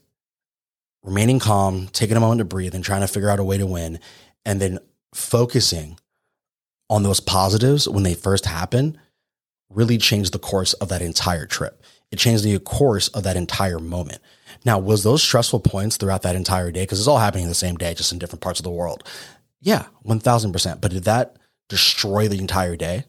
remaining 1.03 1.39
calm, 1.39 1.89
taking 1.89 2.17
a 2.17 2.21
moment 2.21 2.39
to 2.39 2.45
breathe 2.45 2.75
and 2.75 2.85
trying 2.85 3.01
to 3.01 3.09
figure 3.09 3.31
out 3.31 3.39
a 3.39 3.45
way 3.45 3.59
to 3.59 3.67
win, 3.67 3.99
and 4.45 4.61
then 4.61 4.79
focusing 5.15 5.99
on 6.89 7.03
those 7.03 7.21
positives 7.21 7.89
when 7.89 8.03
they 8.03 8.15
first 8.15 8.47
happen 8.47 8.99
really 9.71 9.99
changed 9.99 10.33
the 10.33 10.39
course 10.39 10.75
of 10.75 10.89
that 10.89 11.03
entire 11.03 11.47
trip. 11.47 11.83
It 12.11 12.19
changed 12.19 12.45
the 12.45 12.59
course 12.59 13.09
of 13.09 13.23
that 13.23 13.37
entire 13.37 13.79
moment. 13.79 14.21
Now, 14.65 14.79
was 14.79 15.03
those 15.03 15.23
stressful 15.23 15.61
points 15.61 15.97
throughout 15.97 16.23
that 16.23 16.37
entire 16.37 16.71
day? 16.71 16.83
Because 16.83 16.99
it's 16.99 17.09
all 17.09 17.19
happening 17.19 17.49
the 17.49 17.55
same 17.55 17.77
day, 17.77 17.95
just 17.95 18.13
in 18.13 18.19
different 18.19 18.43
parts 18.43 18.61
of 18.61 18.65
the 18.65 18.71
world. 18.71 19.09
Yeah, 19.61 19.87
1000%. 20.05 20.81
But 20.81 20.91
did 20.91 21.05
that 21.05 21.37
destroy 21.69 22.29
the 22.29 22.39
entire 22.39 22.77
day? 22.77 23.05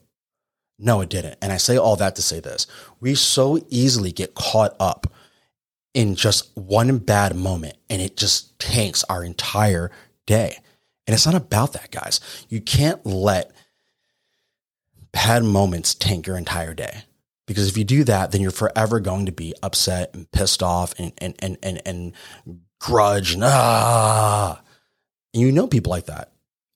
No, 0.80 1.02
it 1.02 1.10
didn't. 1.10 1.38
And 1.42 1.52
I 1.52 1.58
say 1.58 1.78
all 1.78 1.96
that 1.98 2.16
to 2.16 2.22
say 2.22 2.40
this 2.40 2.66
we 3.00 3.16
so 3.16 3.64
easily 3.70 4.12
get 4.12 4.36
caught 4.36 4.76
up 4.80 5.08
in 5.94 6.16
just 6.16 6.56
one 6.56 6.98
bad 7.00 7.36
moment 7.36 7.78
and 7.90 8.02
it 8.02 8.18
just 8.18 8.58
tanks 8.60 9.04
our 9.06 9.24
entire 9.24 9.92
day. 10.26 10.58
And 11.06 11.14
it's 11.14 11.26
not 11.26 11.36
about 11.36 11.74
that, 11.74 11.92
guys. 11.92 12.20
You 12.50 12.62
can't 12.62 13.06
let 13.06 13.52
bad 15.12 15.44
moments 15.44 15.94
tank 15.94 16.28
your 16.28 16.38
entire 16.38 16.74
day. 16.74 17.04
Because 17.46 17.68
if 17.68 17.78
you 17.78 17.84
do 17.84 18.04
that, 18.06 18.32
then 18.32 18.42
you're 18.42 18.52
forever 18.52 19.00
going 19.00 19.26
to 19.26 19.32
be 19.32 19.54
upset 19.62 20.14
and 20.14 20.32
pissed 20.32 20.64
off 20.64 20.94
and 20.98 21.12
and 21.18 21.36
and 21.40 21.58
and, 21.62 21.82
and 21.86 22.14
grudge 22.80 23.34
and 23.34 23.44
ah. 23.44 24.62
And 25.34 25.42
you 25.42 25.52
know 25.52 25.68
people 25.68 25.90
like 25.90 26.06
that. 26.06 26.32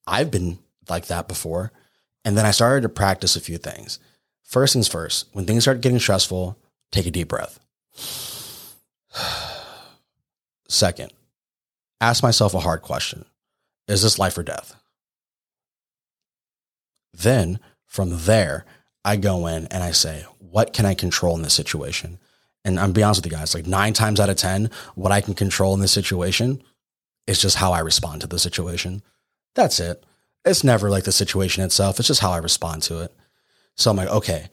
I've 0.06 0.30
been 0.30 0.60
like 0.90 1.08
that 1.08 1.28
before. 1.28 1.72
And 2.26 2.38
then 2.38 2.46
I 2.46 2.52
started 2.52 2.82
to 2.82 2.90
practice 2.90 3.38
a 3.38 3.42
few 3.42 3.58
things. 3.58 4.00
First 4.44 4.74
things 4.74 4.88
first, 4.90 5.28
when 5.32 5.46
things 5.46 5.64
start 5.64 5.82
getting 5.82 6.00
stressful, 6.00 6.58
take 6.92 7.06
a 7.06 7.12
deep 7.12 7.30
breath. 7.30 7.60
Second, 10.70 11.12
ask 12.02 12.24
myself 12.24 12.54
a 12.54 12.60
hard 12.60 12.82
question 12.82 13.26
Is 13.88 14.04
this 14.04 14.20
life 14.20 14.38
or 14.38 14.44
death? 14.44 14.76
Then 17.14 17.60
from 17.86 18.26
there, 18.26 18.66
I 19.04 19.16
go 19.16 19.48
in 19.48 19.68
and 19.68 19.84
I 19.84 19.92
say, 19.92 20.26
What 20.40 20.74
can 20.74 20.86
I 20.86 20.94
control 20.94 21.36
in 21.36 21.42
this 21.42 21.54
situation? 21.54 22.20
And 22.66 22.80
I'm 22.80 22.92
be 22.92 23.04
honest 23.04 23.24
with 23.24 23.32
you 23.32 23.38
guys, 23.38 23.56
like 23.56 23.66
nine 23.66 23.94
times 23.94 24.20
out 24.20 24.30
of 24.30 24.36
10, 24.36 24.70
what 24.96 25.14
I 25.14 25.22
can 25.22 25.34
control 25.34 25.74
in 25.74 25.80
this 25.80 25.94
situation 25.94 26.62
is 27.26 27.42
just 27.42 27.56
how 27.56 27.72
I 27.72 27.80
respond 27.80 28.22
to 28.22 28.28
the 28.28 28.40
situation. 28.40 29.02
That's 29.56 29.80
it. 29.80 30.04
it's 30.46 30.64
never 30.64 30.90
like 30.90 31.06
the 31.06 31.12
situation 31.12 31.64
itself. 31.64 32.00
It's 32.00 32.08
just 32.08 32.20
how 32.22 32.32
I 32.32 32.38
respond 32.38 32.84
to 32.84 33.00
it. 33.00 33.14
So 33.76 33.90
I'm 33.90 33.98
like, 33.98 34.10
okay, 34.10 34.50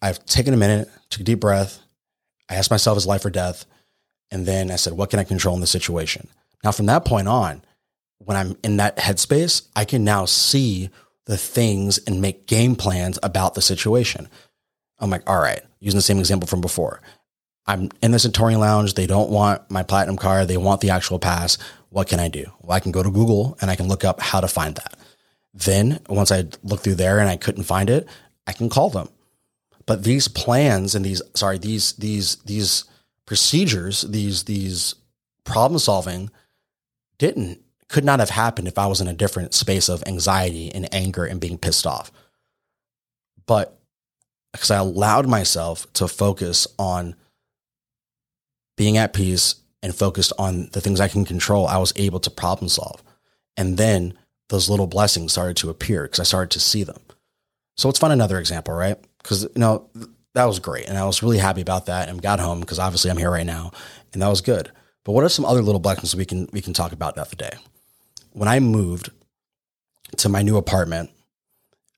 I've 0.00 0.24
taken 0.26 0.54
a 0.54 0.56
minute, 0.56 0.88
took 1.10 1.20
a 1.20 1.24
deep 1.24 1.40
breath. 1.40 1.80
I 2.48 2.56
asked 2.56 2.70
myself, 2.70 2.98
is 2.98 3.06
life 3.06 3.24
or 3.24 3.30
death? 3.30 3.64
And 4.30 4.46
then 4.46 4.70
I 4.70 4.76
said, 4.76 4.94
what 4.94 5.10
can 5.10 5.18
I 5.18 5.24
control 5.24 5.54
in 5.54 5.60
the 5.60 5.66
situation? 5.66 6.28
Now, 6.64 6.72
from 6.72 6.86
that 6.86 7.04
point 7.04 7.28
on, 7.28 7.62
when 8.18 8.36
I'm 8.36 8.56
in 8.62 8.76
that 8.78 8.96
headspace, 8.96 9.68
I 9.74 9.84
can 9.84 10.04
now 10.04 10.24
see 10.24 10.90
the 11.26 11.36
things 11.36 11.98
and 11.98 12.20
make 12.20 12.46
game 12.46 12.76
plans 12.76 13.18
about 13.22 13.54
the 13.54 13.62
situation. 13.62 14.28
I'm 14.98 15.10
like, 15.10 15.28
all 15.28 15.40
right, 15.40 15.60
using 15.80 15.98
the 15.98 16.02
same 16.02 16.18
example 16.18 16.46
from 16.46 16.60
before. 16.60 17.00
I'm 17.66 17.90
in 18.02 18.10
the 18.10 18.18
Centurion 18.18 18.60
Lounge. 18.60 18.94
They 18.94 19.06
don't 19.06 19.30
want 19.30 19.70
my 19.70 19.82
platinum 19.82 20.16
card. 20.16 20.48
They 20.48 20.56
want 20.56 20.80
the 20.80 20.90
actual 20.90 21.18
pass. 21.18 21.58
What 21.90 22.08
can 22.08 22.20
I 22.20 22.28
do? 22.28 22.46
Well, 22.60 22.76
I 22.76 22.80
can 22.80 22.92
go 22.92 23.02
to 23.02 23.10
Google 23.10 23.56
and 23.60 23.70
I 23.70 23.76
can 23.76 23.88
look 23.88 24.04
up 24.04 24.20
how 24.20 24.40
to 24.40 24.48
find 24.48 24.74
that. 24.76 24.96
Then 25.54 26.00
once 26.08 26.32
I 26.32 26.46
look 26.62 26.80
through 26.80 26.96
there 26.96 27.18
and 27.18 27.28
I 27.28 27.36
couldn't 27.36 27.64
find 27.64 27.90
it, 27.90 28.08
I 28.46 28.52
can 28.52 28.68
call 28.68 28.90
them. 28.90 29.08
But 29.86 30.04
these 30.04 30.28
plans 30.28 30.94
and 30.94 31.04
these, 31.04 31.22
sorry, 31.34 31.58
these, 31.58 31.94
these, 31.94 32.36
these 32.36 32.84
procedures, 33.26 34.02
these, 34.02 34.44
these 34.44 34.94
problem 35.44 35.78
solving 35.78 36.30
didn't, 37.18 37.60
could 37.88 38.04
not 38.04 38.20
have 38.20 38.30
happened 38.30 38.68
if 38.68 38.78
I 38.78 38.86
was 38.86 39.00
in 39.00 39.08
a 39.08 39.12
different 39.12 39.54
space 39.54 39.88
of 39.88 40.02
anxiety 40.06 40.72
and 40.72 40.92
anger 40.94 41.24
and 41.24 41.40
being 41.40 41.58
pissed 41.58 41.86
off. 41.86 42.10
But 43.46 43.78
because 44.52 44.70
I 44.70 44.76
allowed 44.78 45.26
myself 45.26 45.90
to 45.94 46.08
focus 46.08 46.66
on 46.78 47.14
being 48.76 48.96
at 48.96 49.12
peace 49.12 49.56
and 49.82 49.94
focused 49.94 50.32
on 50.38 50.68
the 50.72 50.80
things 50.80 51.00
I 51.00 51.08
can 51.08 51.24
control, 51.24 51.66
I 51.66 51.78
was 51.78 51.92
able 51.96 52.20
to 52.20 52.30
problem 52.30 52.68
solve. 52.68 53.02
And 53.56 53.76
then 53.76 54.14
those 54.48 54.70
little 54.70 54.86
blessings 54.86 55.32
started 55.32 55.56
to 55.58 55.70
appear 55.70 56.04
because 56.04 56.20
I 56.20 56.24
started 56.24 56.50
to 56.52 56.60
see 56.60 56.84
them. 56.84 57.00
So 57.76 57.88
let's 57.88 57.98
find 57.98 58.12
another 58.12 58.38
example, 58.38 58.74
right? 58.74 58.98
Because, 59.22 59.42
you 59.42 59.50
know, 59.56 59.88
that 60.34 60.44
was 60.44 60.58
great. 60.58 60.88
And 60.88 60.98
I 60.98 61.04
was 61.04 61.22
really 61.22 61.38
happy 61.38 61.60
about 61.60 61.86
that 61.86 62.08
and 62.08 62.20
got 62.20 62.40
home 62.40 62.60
because 62.60 62.78
obviously 62.78 63.10
I'm 63.10 63.16
here 63.16 63.30
right 63.30 63.46
now 63.46 63.72
and 64.12 64.22
that 64.22 64.28
was 64.28 64.40
good. 64.40 64.70
But 65.04 65.12
what 65.12 65.24
are 65.24 65.28
some 65.28 65.44
other 65.44 65.62
little 65.62 65.80
blessings 65.80 66.14
we 66.14 66.24
can, 66.24 66.48
we 66.52 66.60
can 66.60 66.72
talk 66.72 66.92
about 66.92 67.16
that 67.16 67.30
the 67.30 67.36
day? 67.36 67.52
When 68.32 68.48
I 68.48 68.60
moved 68.60 69.10
to 70.18 70.28
my 70.28 70.42
new 70.42 70.56
apartment, 70.56 71.10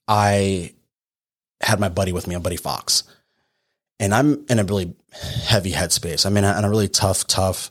I 0.09 0.75
had 1.61 1.81
my 1.81 1.89
buddy 1.89 2.13
with 2.13 2.27
me, 2.27 2.35
a 2.35 2.41
buddy 2.41 2.57
Fox 2.57 3.05
and 4.01 4.15
I'm 4.15 4.45
in 4.49 4.59
a 4.59 4.65
really 4.65 4.95
heavy 5.13 5.73
headspace. 5.73 6.27
I'm 6.27 6.37
in 6.37 6.45
a, 6.45 6.59
in 6.59 6.65
a 6.65 6.71
really 6.71 6.89
tough, 6.89 7.27
tough, 7.27 7.71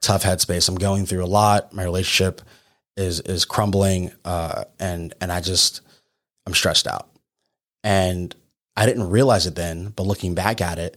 tough 0.00 0.22
headspace. 0.22 0.68
I'm 0.68 0.76
going 0.76 1.06
through 1.06 1.24
a 1.24 1.26
lot. 1.26 1.72
My 1.72 1.84
relationship 1.84 2.40
is 2.96 3.20
is 3.20 3.44
crumbling, 3.44 4.12
uh, 4.24 4.64
and 4.78 5.14
and 5.20 5.30
I 5.30 5.40
just 5.40 5.80
I'm 6.46 6.54
stressed 6.54 6.86
out. 6.86 7.08
And 7.84 8.34
I 8.80 8.86
didn't 8.86 9.10
realize 9.10 9.46
it 9.46 9.56
then, 9.56 9.90
but 9.90 10.06
looking 10.06 10.34
back 10.34 10.62
at 10.62 10.78
it, 10.78 10.96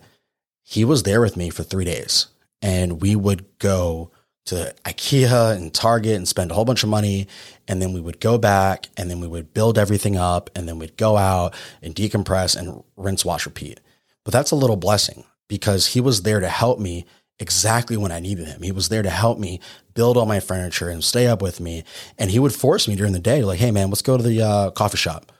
he 0.63 0.85
was 0.85 1.03
there 1.03 1.19
with 1.19 1.35
me 1.35 1.49
for 1.49 1.63
three 1.63 1.83
days, 1.83 2.27
and 2.61 3.01
we 3.01 3.13
would 3.13 3.59
go 3.59 4.09
to 4.45 4.73
IKEA 4.85 5.55
and 5.55 5.73
Target 5.73 6.15
and 6.15 6.27
spend 6.27 6.51
a 6.51 6.53
whole 6.53 6.63
bunch 6.63 6.83
of 6.83 6.89
money. 6.89 7.27
And 7.67 7.81
then 7.81 7.93
we 7.93 8.01
would 8.01 8.19
go 8.19 8.37
back 8.37 8.87
and 8.97 9.09
then 9.09 9.21
we 9.21 9.27
would 9.27 9.53
build 9.53 9.77
everything 9.77 10.17
up 10.17 10.49
and 10.55 10.67
then 10.67 10.79
we'd 10.79 10.97
go 10.97 11.15
out 11.15 11.53
and 11.81 11.95
decompress 11.95 12.55
and 12.55 12.83
rinse, 12.97 13.23
wash, 13.23 13.45
repeat. 13.45 13.79
But 14.25 14.33
that's 14.33 14.51
a 14.51 14.57
little 14.57 14.75
blessing 14.75 15.23
because 15.47 15.87
he 15.87 16.01
was 16.01 16.23
there 16.23 16.41
to 16.41 16.49
help 16.49 16.77
me 16.77 17.05
exactly 17.39 17.95
when 17.95 18.11
I 18.11 18.19
needed 18.19 18.47
him. 18.47 18.61
He 18.61 18.71
was 18.71 18.89
there 18.89 19.01
to 19.01 19.09
help 19.09 19.39
me 19.39 19.61
build 19.93 20.17
all 20.17 20.25
my 20.25 20.39
furniture 20.39 20.89
and 20.89 21.03
stay 21.03 21.27
up 21.27 21.41
with 21.41 21.59
me. 21.59 21.83
And 22.17 22.29
he 22.29 22.39
would 22.39 22.53
force 22.53 22.87
me 22.87 22.95
during 22.95 23.13
the 23.13 23.19
day, 23.19 23.43
like, 23.43 23.59
hey, 23.59 23.71
man, 23.71 23.89
let's 23.89 24.01
go 24.01 24.17
to 24.17 24.23
the 24.23 24.41
uh, 24.41 24.71
coffee 24.71 24.97
shop. 24.97 25.31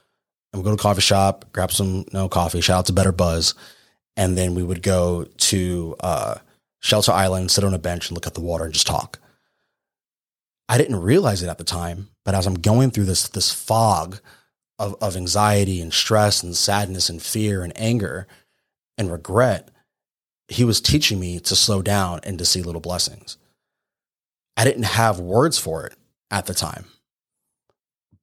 And 0.54 0.62
we 0.62 0.70
go 0.70 0.76
to 0.76 0.80
coffee 0.80 1.00
shop, 1.00 1.46
grab 1.52 1.72
some 1.72 2.04
no 2.12 2.28
coffee. 2.28 2.60
Shout 2.60 2.78
out 2.78 2.86
to 2.86 2.92
Better 2.92 3.10
Buzz. 3.10 3.54
And 4.16 4.38
then 4.38 4.54
we 4.54 4.62
would 4.62 4.82
go 4.82 5.24
to 5.24 5.96
uh, 5.98 6.36
Shelter 6.78 7.10
Island, 7.10 7.50
sit 7.50 7.64
on 7.64 7.74
a 7.74 7.78
bench 7.78 8.08
and 8.08 8.16
look 8.16 8.28
at 8.28 8.34
the 8.34 8.40
water 8.40 8.64
and 8.64 8.72
just 8.72 8.86
talk. 8.86 9.18
I 10.68 10.78
didn't 10.78 11.00
realize 11.00 11.42
it 11.42 11.48
at 11.48 11.58
the 11.58 11.64
time, 11.64 12.10
but 12.24 12.36
as 12.36 12.46
I'm 12.46 12.54
going 12.54 12.92
through 12.92 13.06
this 13.06 13.28
this 13.28 13.50
fog 13.50 14.20
of, 14.78 14.94
of 15.02 15.16
anxiety 15.16 15.80
and 15.80 15.92
stress 15.92 16.44
and 16.44 16.56
sadness 16.56 17.10
and 17.10 17.20
fear 17.20 17.64
and 17.64 17.72
anger, 17.74 18.28
and 18.96 19.10
regret, 19.10 19.70
he 20.46 20.62
was 20.62 20.80
teaching 20.80 21.18
me 21.18 21.40
to 21.40 21.56
slow 21.56 21.82
down 21.82 22.20
and 22.22 22.38
to 22.38 22.44
see 22.44 22.62
little 22.62 22.80
blessings. 22.80 23.38
I 24.56 24.62
didn't 24.62 24.84
have 24.84 25.18
words 25.18 25.58
for 25.58 25.84
it 25.84 25.96
at 26.30 26.46
the 26.46 26.54
time, 26.54 26.84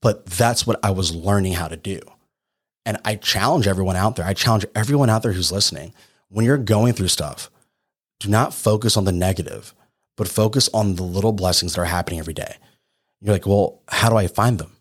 but 0.02 0.26
that's 0.26 0.66
what 0.66 0.80
I 0.82 0.92
was 0.92 1.14
learning 1.14 1.54
how 1.54 1.68
to 1.68 1.76
do. 1.76 2.00
And 2.86 2.98
I 3.06 3.16
challenge 3.16 3.68
everyone 3.68 3.96
out 3.96 4.16
there. 4.16 4.26
I 4.26 4.34
challenge 4.34 4.66
everyone 4.76 5.10
out 5.10 5.24
there 5.24 5.34
who's 5.34 5.52
listening. 5.52 5.94
When 6.30 6.46
you're 6.46 6.58
going 6.58 6.94
through 6.94 7.10
stuff, 7.10 7.52
do 8.20 8.30
not 8.30 8.54
focus 8.54 8.98
on 8.98 9.06
the 9.06 9.12
negative, 9.12 9.74
but 10.18 10.28
focus 10.28 10.70
on 10.74 10.96
the 10.96 11.04
little 11.04 11.32
blessings 11.32 11.74
that 11.74 11.82
are 11.82 11.86
happening 11.86 12.20
every 12.20 12.34
day. 12.34 12.56
You're 13.20 13.34
like, 13.34 13.46
well, 13.46 13.82
how 13.88 14.10
do 14.10 14.16
I 14.16 14.28
find 14.28 14.58
them? 14.58 14.72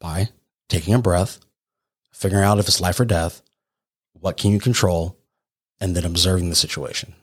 By 0.00 0.30
taking 0.68 0.94
a 0.94 0.98
breath, 0.98 1.38
figuring 2.12 2.44
out 2.44 2.58
if 2.58 2.66
it's 2.66 2.80
life 2.80 2.98
or 2.98 3.04
death, 3.04 3.42
what 4.14 4.36
can 4.36 4.50
you 4.50 4.58
control, 4.58 5.18
and 5.80 5.96
then 5.96 6.04
observing 6.04 6.48
the 6.48 6.54
situation. 6.54 7.14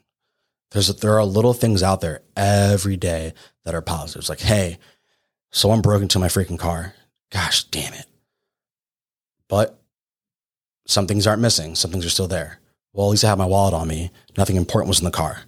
There's 0.71 0.89
a, 0.89 0.93
there 0.93 1.17
are 1.17 1.25
little 1.25 1.53
things 1.53 1.81
out 1.81 2.01
there 2.01 2.21
every 2.35 2.97
day 2.97 3.33
that 3.63 3.73
are 3.73 3.81
positives. 3.81 4.29
Like, 4.29 4.41
hey, 4.41 4.77
someone 5.51 5.81
broke 5.81 6.01
into 6.01 6.19
my 6.19 6.27
freaking 6.27 6.59
car. 6.59 6.93
Gosh, 7.31 7.63
damn 7.63 7.93
it. 7.93 8.05
But 9.49 9.79
some 10.87 11.07
things 11.07 11.27
aren't 11.27 11.41
missing. 11.41 11.75
Some 11.75 11.91
things 11.91 12.05
are 12.05 12.09
still 12.09 12.27
there. 12.27 12.59
Well, 12.93 13.07
at 13.07 13.11
least 13.11 13.25
I 13.25 13.27
have 13.27 13.37
my 13.37 13.45
wallet 13.45 13.73
on 13.73 13.87
me. 13.87 14.11
Nothing 14.37 14.55
important 14.55 14.89
was 14.89 14.99
in 14.99 15.05
the 15.05 15.11
car. 15.11 15.41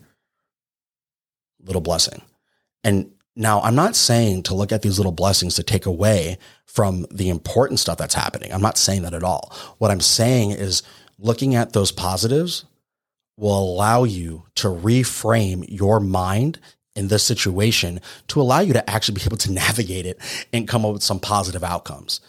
Little 1.63 1.81
blessing. 1.81 2.21
And 2.83 3.11
now 3.35 3.61
I'm 3.61 3.75
not 3.75 3.95
saying 3.95 4.43
to 4.43 4.55
look 4.55 4.71
at 4.71 4.81
these 4.81 4.99
little 4.99 5.11
blessings 5.11 5.55
to 5.55 5.63
take 5.63 5.85
away 5.85 6.37
from 6.65 7.05
the 7.11 7.29
important 7.29 7.79
stuff 7.79 7.97
that's 7.97 8.13
happening. 8.13 8.51
I'm 8.51 8.61
not 8.61 8.77
saying 8.77 9.03
that 9.03 9.13
at 9.13 9.23
all. 9.23 9.53
What 9.77 9.91
I'm 9.91 10.01
saying 10.01 10.51
is 10.51 10.83
looking 11.17 11.55
at 11.55 11.73
those 11.73 11.91
positives 11.91 12.65
will 13.37 13.57
allow 13.57 14.03
you 14.03 14.43
to 14.55 14.67
reframe 14.67 15.65
your 15.67 15.99
mind 15.99 16.59
in 16.95 17.07
this 17.07 17.23
situation 17.23 18.01
to 18.27 18.41
allow 18.41 18.59
you 18.59 18.73
to 18.73 18.89
actually 18.89 19.15
be 19.15 19.23
able 19.25 19.37
to 19.37 19.51
navigate 19.53 20.05
it 20.05 20.19
and 20.51 20.67
come 20.67 20.85
up 20.85 20.93
with 20.93 21.03
some 21.03 21.19
positive 21.19 21.63
outcomes. 21.63 22.21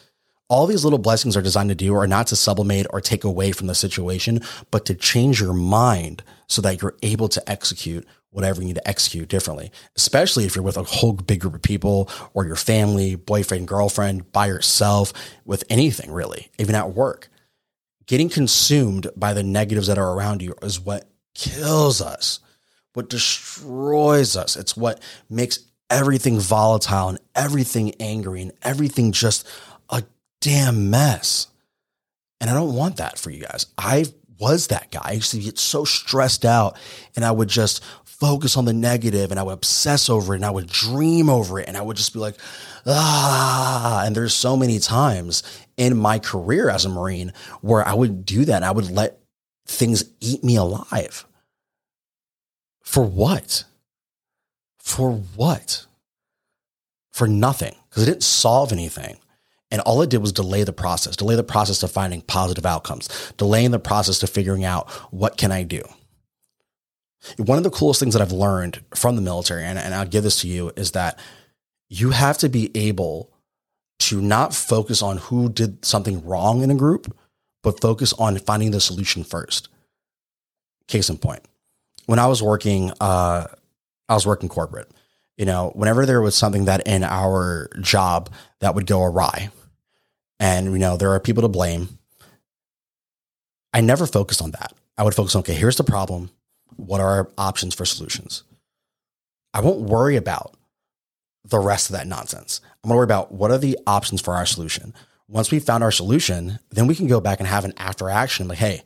All 0.53 0.67
these 0.67 0.85
little 0.85 0.99
blessings 0.99 1.37
are 1.37 1.43
designed 1.43 1.71
to 1.71 1.75
do 1.75 1.95
are 1.95 2.07
not 2.07 2.27
to 2.29 2.37
sublimate 2.37 2.87
or 2.91 3.01
take 3.01 3.25
away 3.25 3.53
from 3.53 3.69
the 3.69 3.75
situation, 3.75 4.41
but 4.71 4.85
to 4.85 4.95
change 4.95 5.41
your 5.41 5.55
mind 5.55 6.23
so 6.47 6.61
that 6.61 6.83
you're 6.83 6.97
able 7.03 7.29
to 7.31 7.51
execute 7.51 8.07
whatever 8.31 8.61
you 8.61 8.67
need 8.67 8.77
to 8.77 8.89
execute 8.89 9.29
differently, 9.29 9.73
especially 9.97 10.45
if 10.45 10.55
you're 10.55 10.63
with 10.63 10.77
a 10.77 10.83
whole 10.83 11.15
big 11.15 11.41
group 11.41 11.55
of 11.55 11.63
people 11.63 12.11
or 12.35 12.45
your 12.45 12.57
family, 12.57 13.15
boyfriend, 13.15 13.67
girlfriend, 13.67 14.31
by 14.31 14.47
yourself, 14.47 15.15
with 15.47 15.65
anything 15.71 16.11
really, 16.11 16.51
even 16.59 16.75
at 16.75 16.95
work 16.95 17.31
getting 18.07 18.29
consumed 18.29 19.09
by 19.17 19.33
the 19.33 19.43
negatives 19.43 19.87
that 19.87 19.99
are 19.99 20.13
around 20.13 20.43
you 20.43 20.55
is 20.63 20.81
what 20.81 21.09
kills 21.35 22.03
us, 22.03 22.41
what 22.95 23.09
destroys 23.09 24.37
us. 24.37 24.57
It's 24.57 24.77
what 24.77 25.01
makes 25.31 25.61
everything 25.89 26.39
volatile 26.39 27.11
and 27.11 27.19
everything 27.35 27.95
angry 28.01 28.43
and 28.43 28.53
everything 28.63 29.13
just 29.13 29.49
damn 30.43 30.91
mess. 30.91 31.47
And 32.41 32.51
I 32.51 32.55
don't 32.55 32.75
want 32.75 32.99
that 32.99 33.19
for 33.19 33.31
you 33.31 33.43
guys. 33.43 33.67
I 33.79 34.05
was 34.39 34.67
that 34.67 34.91
guy. 34.91 35.01
I 35.05 35.13
used 35.13 35.31
to 35.31 35.39
get 35.39 35.59
so 35.59 35.85
stressed 35.85 36.45
out 36.45 36.77
and 37.15 37.25
I 37.25 37.31
would 37.31 37.49
just 37.49 37.83
focus 38.05 38.57
on 38.57 38.65
the 38.65 38.73
negative 38.73 39.31
and 39.31 39.39
I 39.39 39.45
would 39.45 39.53
obsess 39.55 40.11
over 40.11 40.35
it 40.35 40.39
and 40.39 40.45
I 40.45 40.51
would 40.51 40.67
dream 40.67 41.31
over 41.31 41.61
it 41.61 41.69
and 41.69 41.77
I 41.77 41.83
would 41.83 41.97
just 41.97 42.13
be 42.13 42.19
like, 42.19 42.37
ah. 42.85 44.03
And 44.05 44.15
there's 44.15 44.35
so 44.35 44.57
many 44.57 44.81
times 44.81 45.45
in 45.77 45.97
my 45.97 46.19
career 46.19 46.69
as 46.69 46.85
a 46.85 46.89
Marine 46.89 47.33
where 47.61 47.87
I 47.87 47.95
would 47.95 48.27
do 48.27 48.45
that. 48.45 48.65
I 48.65 48.73
would 48.73 48.91
let 48.91 49.21
things 49.67 50.05
eat 50.21 50.43
me 50.43 50.57
alive. 50.57 51.25
For 52.83 53.05
what? 53.05 53.65
For 54.79 55.13
what? 55.13 55.87
For 57.13 57.29
nothing, 57.29 57.77
because 57.89 58.03
it 58.03 58.07
didn't 58.07 58.25
solve 58.25 58.73
anything. 58.73 59.19
And 59.73 59.81
all 59.81 60.03
it 60.03 60.11
did 60.11 60.19
was 60.19 60.33
delay 60.33 60.63
the 60.63 60.73
process, 60.73 61.17
delay 61.17 61.35
the 61.35 61.43
process 61.43 61.83
of 61.83 61.91
finding 61.91 62.21
positive 62.21 62.67
outcomes, 62.67 63.09
delaying 63.39 63.73
the 63.73 63.81
process 63.81 64.21
to 64.21 64.29
figuring 64.29 64.65
out 64.65 64.89
what 65.11 65.37
can 65.37 65.51
I 65.51 65.65
do. 65.65 65.83
One 67.39 67.57
of 67.57 67.65
the 67.65 67.71
coolest 67.71 67.99
things 67.99 68.13
that 68.15 68.23
I've 68.23 68.33
learned 68.33 68.85
from 68.95 69.17
the 69.17 69.23
military, 69.23 69.65
and, 69.65 69.79
and 69.79 69.95
I'll 69.95 70.07
give 70.07 70.25
this 70.25 70.43
to 70.43 70.49
you, 70.49 70.73
is 70.77 70.91
that 70.93 71.19
you 71.89 72.11
have 72.11 72.37
to 72.39 72.49
be 72.49 72.71
able 72.77 73.33
to 74.01 74.21
not 74.21 74.55
focus 74.55 75.03
on 75.03 75.17
who 75.19 75.49
did 75.49 75.85
something 75.85 76.25
wrong 76.25 76.63
in 76.63 76.71
a 76.71 76.75
group, 76.75 77.17
but 77.63 77.81
focus 77.81 78.13
on 78.15 78.39
finding 78.39 78.73
the 78.73 78.81
solution 78.81 79.25
first. 79.25 79.69
Case 80.89 81.09
in 81.09 81.17
point, 81.17 81.45
when 82.07 82.19
I 82.19 82.27
was 82.27 82.43
working, 82.43 82.93
uh, 83.01 83.47
I 84.09 84.15
was 84.15 84.27
working 84.27 84.49
corporate. 84.49 84.91
you 85.37 85.47
know, 85.47 85.73
whenever 85.75 86.07
there 86.07 86.21
was 86.21 86.35
something 86.35 86.67
that 86.67 86.87
in 86.87 87.05
our 87.05 87.71
job 87.81 88.31
that 88.61 88.75
would 88.75 88.87
go 88.87 89.03
awry, 89.03 89.51
and 90.43 90.73
you 90.73 90.79
know, 90.79 90.97
there 90.97 91.13
are 91.13 91.21
people 91.21 91.43
to 91.43 91.49
blame, 91.49 91.89
I 93.73 93.81
never 93.81 94.07
focused 94.07 94.43
on 94.43 94.51
that. 94.51 94.75
I 94.99 95.05
would 95.05 95.15
focus 95.15 95.37
on, 95.37 95.41
okay, 95.41 95.55
here's 95.55 95.77
the 95.77 95.85
problem. 95.85 96.31
What 96.77 97.01
are 97.01 97.09
our 97.09 97.31
options 97.39 97.75
for 97.75 97.85
solutions? 97.85 98.43
I 99.55 99.61
won't 99.61 99.83
worry 99.83 100.17
about 100.17 100.55
the 101.45 101.61
rest 101.61 101.89
of 101.89 101.97
that 101.97 102.09
nonsense. 102.09 102.61
I'm 102.83 102.91
to 102.91 102.97
worry 102.97 103.05
about 103.05 103.33
what 103.33 103.53
are 103.53 103.59
the 103.59 103.79
options 103.87 104.21
for 104.21 104.35
our 104.35 104.45
solution. 104.45 104.93
Once 105.29 105.51
we 105.51 105.61
found 105.61 105.85
our 105.85 105.93
solution, 105.93 106.59
then 106.71 106.89
we 106.89 106.97
can 106.97 107.07
go 107.07 107.21
back 107.21 107.39
and 107.39 107.49
have 107.49 107.65
an 107.65 107.73
after 107.77 108.11
action 108.11 108.49
like, 108.49 108.59
hey, 108.59 108.83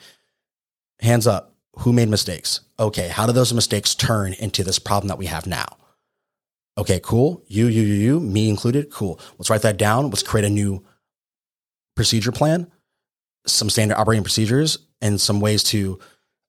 hands 1.01 1.27
up, 1.27 1.55
who 1.79 1.93
made 1.93 2.09
mistakes? 2.09 2.61
Okay, 2.79 3.09
how 3.09 3.27
do 3.27 3.33
those 3.33 3.53
mistakes 3.55 3.95
turn 3.95 4.35
into 4.35 4.63
this 4.63 4.79
problem 4.79 5.09
that 5.09 5.19
we 5.19 5.27
have 5.27 5.47
now? 5.47 5.67
Okay, 6.77 7.01
cool. 7.03 7.43
You, 7.47 7.67
you, 7.67 7.83
you, 7.83 7.95
you, 7.95 8.21
me 8.21 8.51
included. 8.51 8.91
Cool. 8.91 9.19
Let's 9.39 9.49
write 9.49 9.63
that 9.63 9.79
down. 9.79 10.11
Let's 10.11 10.23
create 10.23 10.45
a 10.45 10.51
new 10.51 10.85
procedure 11.97 12.33
plan, 12.33 12.71
some 13.47 13.69
standard 13.69 13.97
operating 13.97 14.23
procedures, 14.23 14.79
and 15.01 15.21
some 15.21 15.41
ways 15.41 15.65
to 15.65 15.99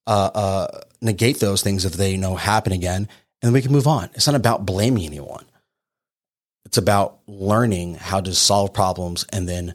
uh, 0.06 0.30
uh, 0.34 0.82
negate 1.02 1.40
those 1.40 1.64
things 1.64 1.86
if 1.86 1.94
they 1.94 2.12
you 2.12 2.18
know 2.18 2.36
happen 2.36 2.72
again, 2.72 3.08
and 3.42 3.54
we 3.54 3.62
can 3.62 3.72
move 3.72 3.88
on. 3.88 4.10
It's 4.14 4.28
not 4.28 4.36
about 4.36 4.66
blaming 4.66 5.06
anyone. 5.06 5.46
It's 6.66 6.78
about 6.78 7.20
learning 7.28 7.96
how 7.96 8.20
to 8.22 8.36
solve 8.36 8.74
problems 8.74 9.26
and 9.32 9.48
then 9.50 9.74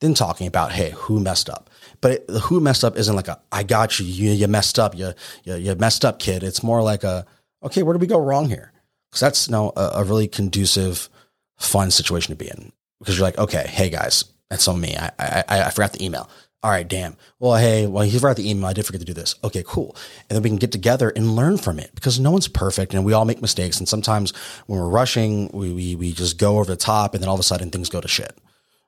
then 0.00 0.14
talking 0.14 0.46
about 0.46 0.72
hey, 0.72 0.90
who 0.90 1.18
messed 1.18 1.50
up. 1.50 1.70
But 2.00 2.12
it, 2.12 2.26
the 2.28 2.40
who 2.40 2.60
messed 2.60 2.84
up 2.84 2.96
isn't 2.96 3.16
like 3.16 3.28
a 3.28 3.40
I 3.50 3.62
got 3.62 3.98
you, 3.98 4.06
you, 4.06 4.32
you 4.32 4.46
messed 4.46 4.78
up, 4.78 4.96
you, 4.96 5.12
you 5.44 5.54
you 5.56 5.74
messed 5.74 6.04
up, 6.04 6.18
kid. 6.18 6.42
It's 6.42 6.62
more 6.62 6.82
like 6.82 7.02
a 7.02 7.26
okay, 7.62 7.82
where 7.82 7.94
did 7.94 8.00
we 8.00 8.06
go 8.06 8.20
wrong 8.20 8.48
here? 8.48 8.72
Because 9.10 9.20
that's 9.20 9.48
you 9.48 9.52
know, 9.52 9.72
a, 9.76 9.90
a 9.94 10.04
really 10.04 10.28
conducive, 10.28 11.08
fun 11.56 11.90
situation 11.90 12.32
to 12.32 12.36
be 12.36 12.48
in. 12.48 12.72
Because 12.98 13.16
you're 13.16 13.26
like, 13.26 13.38
okay, 13.38 13.66
hey 13.66 13.90
guys, 13.90 14.24
that's 14.50 14.68
on 14.68 14.80
me. 14.80 14.96
I, 14.96 15.12
I 15.18 15.44
I 15.48 15.70
forgot 15.70 15.92
the 15.92 16.04
email. 16.04 16.28
All 16.62 16.72
right, 16.72 16.88
damn. 16.88 17.16
Well, 17.38 17.54
hey, 17.56 17.86
well, 17.86 18.02
he 18.02 18.18
forgot 18.18 18.36
the 18.36 18.50
email. 18.50 18.66
I 18.66 18.72
did 18.72 18.84
forget 18.84 19.00
to 19.00 19.06
do 19.06 19.14
this. 19.14 19.36
Okay, 19.44 19.62
cool. 19.64 19.94
And 20.28 20.34
then 20.34 20.42
we 20.42 20.50
can 20.50 20.58
get 20.58 20.72
together 20.72 21.10
and 21.10 21.36
learn 21.36 21.56
from 21.56 21.78
it 21.78 21.94
because 21.94 22.18
no 22.18 22.32
one's 22.32 22.48
perfect 22.48 22.94
and 22.94 23.04
we 23.04 23.12
all 23.12 23.24
make 23.24 23.40
mistakes. 23.40 23.78
And 23.78 23.88
sometimes 23.88 24.32
when 24.66 24.80
we're 24.80 24.88
rushing, 24.88 25.50
we, 25.52 25.72
we, 25.72 25.94
we 25.94 26.12
just 26.12 26.36
go 26.36 26.58
over 26.58 26.72
the 26.72 26.76
top 26.76 27.14
and 27.14 27.22
then 27.22 27.28
all 27.28 27.36
of 27.36 27.40
a 27.40 27.44
sudden 27.44 27.70
things 27.70 27.88
go 27.88 28.00
to 28.00 28.08
shit. 28.08 28.36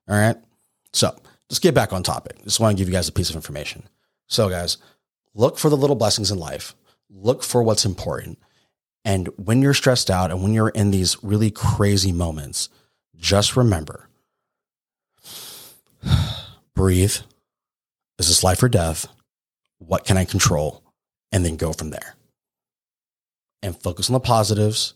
All 0.09 0.19
right. 0.19 0.37
So 0.93 1.15
let's 1.49 1.61
get 1.61 1.73
back 1.73 1.93
on 1.93 2.03
topic. 2.03 2.43
Just 2.43 2.59
want 2.59 2.77
to 2.77 2.81
give 2.81 2.89
you 2.89 2.95
guys 2.95 3.09
a 3.09 3.13
piece 3.13 3.31
of 3.31 3.37
information. 3.37 3.85
So, 4.27 4.49
guys, 4.49 4.79
look 5.35 5.57
for 5.57 5.71
the 5.71 5.77
little 5.77 5.97
blessings 5.97 6.33
in 6.33 6.39
life, 6.39 6.75
look 7.09 7.45
for 7.45 7.63
what's 7.63 7.85
important. 7.85 8.39
And 9.05 9.29
when 9.37 9.63
you're 9.63 9.75
stressed 9.75 10.11
out 10.11 10.33
and 10.33 10.43
when 10.43 10.53
you're 10.53 10.69
in 10.71 10.91
these 10.91 11.17
really 11.23 11.53
crazy 11.53 12.13
moments, 12.13 12.69
just 13.17 13.57
remember 13.57 14.10
breathe 16.75 17.17
is 18.21 18.29
this 18.29 18.45
life 18.45 18.63
or 18.63 18.69
death? 18.69 19.07
What 19.79 20.05
can 20.05 20.19
I 20.19 20.27
control? 20.27 20.83
And 21.33 21.43
then 21.43 21.57
go 21.57 21.73
from 21.73 21.89
there. 21.89 22.17
And 23.63 23.75
focus 23.75 24.11
on 24.11 24.13
the 24.13 24.21
positives. 24.21 24.93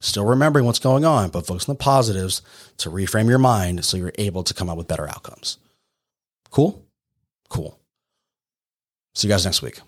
Still 0.00 0.24
remembering 0.24 0.64
what's 0.64 0.78
going 0.78 1.04
on, 1.04 1.30
but 1.30 1.44
focus 1.44 1.68
on 1.68 1.74
the 1.74 1.82
positives 1.82 2.42
to 2.76 2.88
reframe 2.88 3.28
your 3.28 3.40
mind 3.40 3.84
so 3.84 3.96
you're 3.96 4.12
able 4.16 4.44
to 4.44 4.54
come 4.54 4.70
up 4.70 4.78
with 4.78 4.86
better 4.86 5.08
outcomes. 5.08 5.58
Cool? 6.50 6.84
Cool. 7.48 7.76
See 9.16 9.26
you 9.26 9.34
guys 9.34 9.44
next 9.44 9.62
week. 9.62 9.80